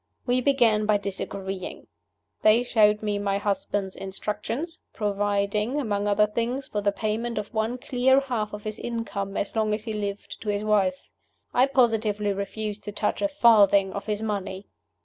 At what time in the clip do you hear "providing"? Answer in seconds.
4.93-5.79